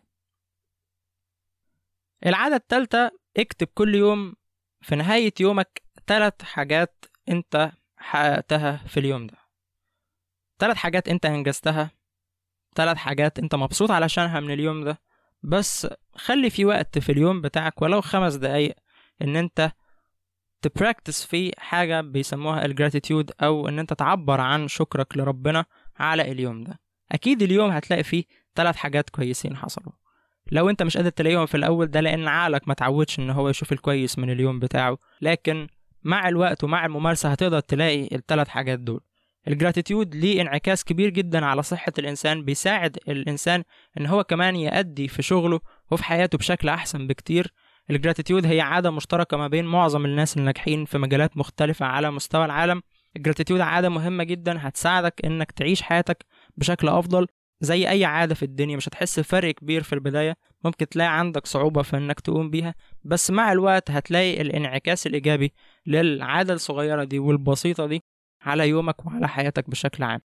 العادة 2.25 2.55
التالتة 2.55 3.11
اكتب 3.37 3.67
كل 3.73 3.95
يوم 3.95 4.35
في 4.81 4.95
نهاية 4.95 5.33
يومك 5.39 5.81
تلات 6.07 6.41
حاجات 6.43 7.05
انت 7.29 7.71
حققتها 7.97 8.77
في 8.87 8.99
اليوم 8.99 9.27
ده. 9.27 9.37
تلات 10.59 10.75
حاجات 10.75 11.07
انت 11.07 11.25
انجزتها 11.25 11.91
تلات 12.75 12.97
حاجات 12.97 13.39
انت 13.39 13.55
مبسوط 13.55 13.91
علشانها 13.91 14.39
من 14.39 14.51
اليوم 14.51 14.83
ده. 14.83 15.01
بس 15.43 15.87
خلي 16.15 16.49
في 16.49 16.65
وقت 16.65 16.99
في 16.99 17.11
اليوم 17.11 17.41
بتاعك 17.41 17.81
ولو 17.81 18.01
خمس 18.01 18.35
دقايق 18.35 18.75
ان 19.21 19.35
انت 19.35 19.71
ت 20.61 20.68
practice 20.68 21.25
فيه 21.25 21.51
حاجة 21.57 22.01
بيسموها 22.01 22.65
ال 22.65 22.72
gratitude 22.72 23.31
أو 23.41 23.67
إن 23.67 23.79
أنت 23.79 23.93
تعبر 23.93 24.41
عن 24.41 24.67
شكرك 24.67 25.17
لربنا 25.17 25.65
على 25.99 26.31
اليوم 26.31 26.63
ده. 26.63 26.79
أكيد 27.11 27.41
اليوم 27.41 27.71
هتلاقي 27.71 28.03
فيه 28.03 28.23
ثلاث 28.55 28.75
حاجات 28.75 29.09
كويسين 29.09 29.57
حصلوا. 29.57 29.93
لو 30.51 30.69
أنت 30.69 30.83
مش 30.83 30.97
قادر 30.97 31.09
تلاقيهم 31.09 31.45
في 31.45 31.57
الأول 31.57 31.87
ده 31.87 31.99
لأن 31.99 32.27
عقلك 32.27 32.67
ما 32.67 32.73
تعودش 32.73 33.19
إن 33.19 33.29
هو 33.29 33.49
يشوف 33.49 33.71
الكويس 33.71 34.19
من 34.19 34.29
اليوم 34.29 34.59
بتاعه. 34.59 34.97
لكن 35.21 35.67
مع 36.03 36.29
الوقت 36.29 36.63
ومع 36.63 36.85
الممارسة 36.85 37.29
هتقدر 37.31 37.59
تلاقي 37.59 38.15
الثلاث 38.15 38.47
حاجات 38.47 38.79
دول. 38.79 38.99
ال 39.47 39.54
gratitude 39.54 40.15
ليه 40.15 40.41
انعكاس 40.41 40.83
كبير 40.83 41.09
جدا 41.09 41.45
على 41.45 41.63
صحة 41.63 41.91
الإنسان 41.99 42.45
بيساعد 42.45 42.97
الإنسان 43.07 43.63
إن 43.99 44.05
هو 44.05 44.23
كمان 44.23 44.55
يأدي 44.55 45.07
في 45.07 45.21
شغله 45.21 45.59
وفي 45.91 46.03
حياته 46.03 46.37
بشكل 46.37 46.69
أحسن 46.69 47.07
بكتير. 47.07 47.53
ال 47.89 47.95
gratitude 47.95 48.45
هي 48.45 48.61
عادة 48.61 48.91
مشتركة 48.91 49.37
ما 49.37 49.47
بين 49.47 49.65
معظم 49.65 50.05
الناس 50.05 50.37
الناجحين 50.37 50.85
في 50.85 50.97
مجالات 50.97 51.37
مختلفة 51.37 51.85
على 51.85 52.11
مستوى 52.11 52.45
العالم. 52.45 52.81
ال 53.15 53.20
gratitude 53.20 53.61
عادة 53.61 53.89
مهمة 53.89 54.23
جدا 54.23 54.67
هتساعدك 54.67 55.25
إنك 55.25 55.51
تعيش 55.51 55.81
حياتك 55.81 56.25
بشكل 56.57 56.89
أفضل 56.89 57.27
زي 57.61 57.89
أي 57.89 58.05
عادة 58.05 58.35
في 58.35 58.43
الدنيا. 58.43 58.77
مش 58.77 58.87
هتحس 58.87 59.19
بفرق 59.19 59.53
كبير 59.53 59.83
في 59.83 59.93
البداية 59.93 60.35
ممكن 60.63 60.87
تلاقي 60.89 61.19
عندك 61.19 61.45
صعوبة 61.45 61.81
في 61.81 61.97
إنك 61.97 62.19
تقوم 62.19 62.49
بيها 62.49 62.75
بس 63.03 63.31
مع 63.31 63.51
الوقت 63.51 63.91
هتلاقي 63.91 64.41
الانعكاس 64.41 65.07
الإيجابي 65.07 65.53
للعادة 65.85 66.53
الصغيرة 66.53 67.03
دي 67.03 67.19
والبسيطة 67.19 67.87
دي 67.87 68.03
على 68.41 68.69
يومك 68.69 69.05
وعلى 69.05 69.27
حياتك 69.27 69.69
بشكل 69.69 70.03
عام. 70.03 70.21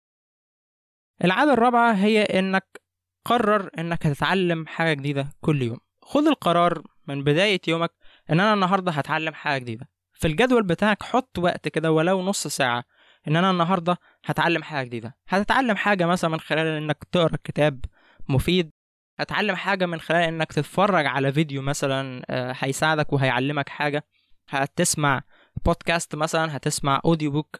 العادة 1.23 1.53
الرابعة 1.53 1.93
هي 1.93 2.23
إنك 2.23 2.81
قرر 3.25 3.69
إنك 3.77 4.05
هتتعلم 4.05 4.67
حاجة 4.67 4.93
جديدة 4.93 5.29
كل 5.41 5.61
يوم. 5.61 5.77
خد 6.01 6.23
القرار 6.23 6.83
من 7.07 7.23
بداية 7.23 7.61
يومك 7.67 7.91
إن 8.29 8.39
أنا 8.39 8.53
النهاردة 8.53 8.91
هتعلم 8.91 9.33
حاجة 9.33 9.61
جديدة. 9.61 9.89
في 10.13 10.27
الجدول 10.27 10.63
بتاعك 10.63 11.03
حط 11.03 11.39
وقت 11.39 11.67
كده 11.67 11.91
ولو 11.91 12.21
نص 12.21 12.47
ساعة 12.47 12.83
إن 13.27 13.35
أنا 13.35 13.51
النهاردة 13.51 13.97
هتعلم 14.25 14.63
حاجة 14.63 14.85
جديدة. 14.87 15.15
هتتعلم 15.29 15.75
حاجة 15.75 16.05
مثلا 16.05 16.29
من 16.29 16.39
خلال 16.39 16.67
إنك 16.67 17.03
تقرأ 17.11 17.37
كتاب 17.43 17.85
مفيد. 18.29 18.71
هتعلم 19.19 19.55
حاجة 19.55 19.85
من 19.85 19.99
خلال 19.99 20.21
إنك 20.21 20.53
تتفرج 20.53 21.05
على 21.05 21.31
فيديو 21.31 21.61
مثلا 21.61 22.25
هيساعدك 22.59 23.13
وهيعلمك 23.13 23.69
حاجة. 23.69 24.03
هتسمع 24.49 25.21
بودكاست 25.65 26.15
مثلا 26.15 26.57
هتسمع 26.57 27.01
audio 27.05 27.31
book 27.31 27.59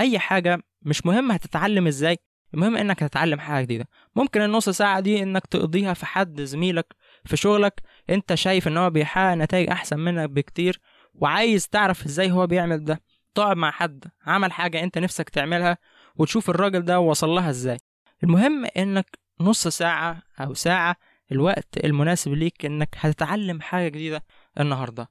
أي 0.00 0.18
حاجة 0.18 0.62
مش 0.82 1.06
مهم 1.06 1.32
هتتعلم 1.32 1.86
إزاي 1.86 2.18
المهم 2.54 2.76
إنك 2.76 3.02
هتتعلم 3.02 3.40
حاجة 3.40 3.64
جديدة. 3.64 3.88
ممكن 4.16 4.42
النص 4.42 4.68
ساعة 4.68 5.00
دي 5.00 5.22
إنك 5.22 5.46
تقضيها 5.46 5.94
في 5.94 6.06
حد 6.06 6.40
زميلك 6.42 6.96
في 7.26 7.36
شغلك 7.36 7.82
انت 8.10 8.34
شايف 8.34 8.68
ان 8.68 8.76
هو 8.76 8.90
بيحقق 8.90 9.34
نتائج 9.34 9.70
احسن 9.70 9.98
منك 9.98 10.30
بكتير 10.30 10.80
وعايز 11.14 11.68
تعرف 11.68 12.06
إزاي 12.06 12.30
هو 12.30 12.46
بيعمل 12.46 12.84
ده. 12.84 13.00
تقعد 13.34 13.56
مع 13.56 13.70
حد 13.70 14.04
عمل 14.26 14.52
حاجة 14.52 14.82
انت 14.82 14.98
نفسك 14.98 15.28
تعملها 15.28 15.78
وتشوف 16.16 16.50
الراجل 16.50 16.82
ده 16.82 17.00
وصل 17.00 17.28
لها 17.28 17.50
إزاي. 17.50 17.76
المهم 18.24 18.66
انك 18.76 19.18
نص 19.40 19.68
ساعة 19.68 20.22
أو 20.40 20.54
ساعة 20.54 20.96
الوقت 21.32 21.84
المناسب 21.84 22.32
ليك 22.32 22.64
انك 22.66 22.96
هتتعلم 22.98 23.60
حاجة 23.60 23.88
جديدة 23.88 24.24
النهاردة. 24.60 25.10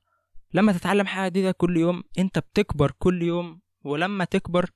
لما 0.53 0.71
تتعلم 0.71 1.07
حاجة 1.07 1.29
جديدة 1.29 1.51
كل 1.51 1.77
يوم 1.77 2.03
انت 2.19 2.39
بتكبر 2.39 2.91
كل 2.99 3.21
يوم 3.21 3.61
ولما 3.83 4.25
تكبر 4.25 4.69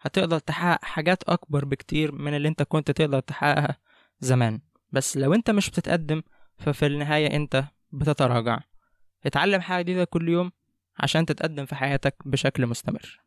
هتقدر 0.00 0.38
تحقق 0.38 0.84
حاجات 0.84 1.22
اكبر 1.22 1.64
بكتير 1.64 2.12
من 2.12 2.36
اللي 2.36 2.48
انت 2.48 2.62
كنت 2.62 2.90
تقدر 2.90 3.20
تحققها 3.20 3.76
زمان. 4.20 4.60
بس 4.92 5.16
لو 5.16 5.34
انت 5.34 5.50
مش 5.50 5.70
بتتقدم 5.70 6.22
ففي 6.58 6.86
النهاية 6.86 7.36
أنت 7.36 7.64
بتتراجع. 7.92 8.60
اتعلم 9.26 9.60
حاجة 9.60 9.82
جديدة 9.82 10.04
كل 10.04 10.28
يوم 10.28 10.52
عشان 10.98 11.26
تتقدم 11.26 11.66
في 11.66 11.74
حياتك 11.74 12.14
بشكل 12.24 12.66
مستمر. 12.66 13.20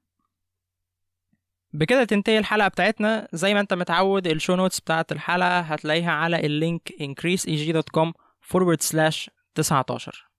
بكده 1.73 2.03
تنتهي 2.03 2.37
الحلقة 2.37 2.67
بتاعتنا. 2.67 3.27
زي 3.33 3.53
ما 3.53 3.59
أنت 3.59 3.73
متعود 3.73 4.27
ال 4.27 4.33
show 4.33 4.55
notes 4.55 4.79
بتاعت 4.79 5.11
الحلقة 5.11 5.59
هتلاقيها 5.59 6.11
على 6.11 6.45
ال 6.45 6.54
link 6.54 6.89
increaseeg.com 6.89 8.11
forward 8.53 8.81
slash 8.91 9.29
19 9.55 10.29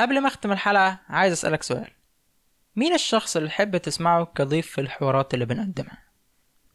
قبل 0.00 0.20
ما 0.20 0.28
أختم 0.28 0.52
الحلقة 0.52 1.00
عايز 1.08 1.32
أسألك 1.32 1.62
سؤال. 1.62 1.90
مين 2.76 2.94
الشخص 2.94 3.36
اللي 3.36 3.48
تحب 3.48 3.76
تسمعه 3.76 4.24
كضيف 4.24 4.66
في 4.66 4.80
الحوارات 4.80 5.34
اللي 5.34 5.44
بنقدمها؟ 5.44 6.09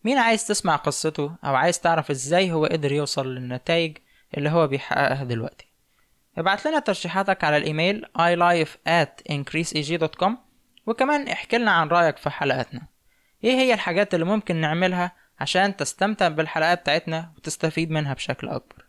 مين 0.06 0.18
عايز 0.18 0.48
تسمع 0.48 0.76
قصته 0.76 1.36
أو 1.46 1.56
عايز 1.56 1.80
تعرف 1.80 2.12
إزاي 2.12 2.52
هو 2.52 2.66
قدر 2.66 2.92
يوصل 2.92 3.36
للنتائج 3.36 3.98
اللي 4.38 4.50
هو 4.50 4.68
بيحققها 4.68 5.24
دلوقتي؟ 5.24 5.68
ابعت 6.38 6.68
لنا 6.68 6.80
ترشيحاتك 6.80 7.44
على 7.44 7.58
الإيميل 7.58 8.06
ilife 8.18 8.70
وكمان 10.86 11.28
احكي 11.28 11.58
لنا 11.58 11.72
عن 11.72 11.88
رأيك 11.88 12.18
في 12.18 12.30
حلقاتنا. 12.30 12.82
إيه 13.44 13.52
هي 13.52 13.74
الحاجات 13.74 14.14
اللي 14.14 14.26
ممكن 14.26 14.56
نعملها 14.56 15.12
عشان 15.40 15.76
تستمتع 15.76 16.28
بالحلقات 16.28 16.82
بتاعتنا 16.82 17.32
وتستفيد 17.38 17.92
منها 17.92 18.14
بشكل 18.14 18.50
أكبر؟ 18.50 18.86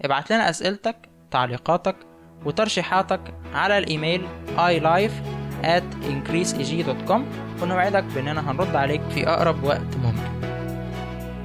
ابعت 0.00 0.32
لنا 0.32 0.50
أسئلتك 0.50 0.96
تعليقاتك 1.30 1.96
وترشيحاتك 2.44 3.34
على 3.54 3.78
الإيميل 3.78 4.28
ilife 4.56 5.41
at 5.62 6.06
increaseeg.com 6.08 7.20
ونوعدك 7.62 8.04
بإننا 8.14 8.50
هنرد 8.50 8.76
عليك 8.76 9.00
في 9.14 9.28
أقرب 9.28 9.64
وقت 9.64 9.96
ممكن. 10.02 10.52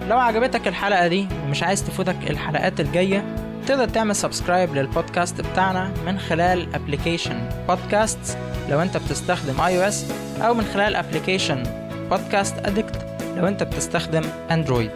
لو 0.09 0.17
عجبتك 0.19 0.67
الحلقة 0.67 1.07
دي 1.07 1.27
ومش 1.45 1.63
عايز 1.63 1.83
تفوتك 1.83 2.15
الحلقات 2.29 2.79
الجاية 2.79 3.25
تقدر 3.67 3.89
تعمل 3.89 4.15
subscribe 4.15 4.75
للبودكاست 4.75 5.41
بتاعنا 5.41 5.91
من 6.05 6.19
خلال 6.19 6.75
application 6.75 7.49
Podcast 7.67 8.37
لو 8.69 8.81
أنت 8.81 8.97
بتستخدم 8.97 9.61
iOS 9.61 10.05
أو 10.41 10.53
من 10.53 10.63
خلال 10.73 10.95
application 10.95 11.63
Podcast 12.09 12.55
Addict 12.65 13.05
لو 13.37 13.47
أنت 13.47 13.63
بتستخدم 13.63 14.21
Android 14.51 14.91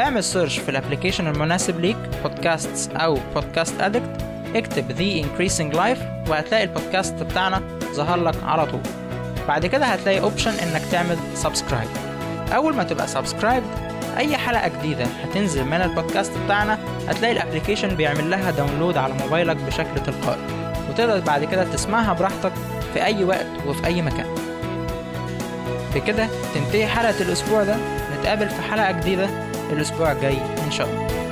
اعمل 0.00 0.24
search 0.24 0.58
في 0.58 0.68
ال 0.68 0.73
application 0.73 1.26
المناسب 1.26 1.80
ليك 1.80 1.96
بودكاست 2.22 2.90
أو 2.92 3.18
Podcast 3.34 3.80
Addict 3.80 4.24
اكتب 4.54 4.88
The 4.92 5.24
Increasing 5.26 5.76
Life 5.76 6.30
وهتلاقي 6.30 6.64
البودكاست 6.64 7.14
بتاعنا. 7.14 7.62
ظهر 7.94 8.16
لك 8.16 8.34
على 8.44 8.66
طول. 8.66 8.80
بعد 9.48 9.66
كده 9.66 9.86
هتلاقي 9.86 10.20
option 10.20 10.50
إنك 10.50 10.82
تعمل 10.92 11.16
subscribe 11.34 11.88
أول 12.54 12.74
ما 12.74 12.82
تبقى 12.82 13.08
subscribe 13.08 13.62
أي 14.16 14.36
حلقة 14.36 14.68
جديدة 14.68 15.04
هتنزل 15.24 15.64
من 15.64 15.72
البودكاست 15.72 16.32
بتاعنا 16.44 16.78
هتلاقي 17.08 17.32
ال 17.32 17.37
application 17.37 17.88
بيعمل 17.88 18.30
لها 18.30 18.50
download 18.50 18.96
على 18.96 19.14
موبايلك 19.14 19.56
بشكل 19.56 20.02
تلقائي. 20.06 20.40
وتقدر 20.90 21.20
بعد 21.20 21.44
كده 21.44 21.64
تسمعها 21.64 22.12
براحتك 22.12 22.52
في 22.94 23.04
أي 23.04 23.24
وقت 23.24 23.46
وفي 23.66 23.86
أي 23.86 24.02
مكان. 24.02 24.26
بكده 25.94 26.28
تنتهي 26.54 26.86
حلقة 26.86 27.20
الأسبوع 27.20 27.64
ده. 27.64 27.76
نتقابل 28.18 28.48
في 28.48 28.62
حلقة 28.62 28.90
جديدة 28.90 29.28
الأسبوع 29.72 30.12
الجاي 30.12 30.38
إن 30.66 30.70
شاء 30.70 30.86
الله. 30.86 31.23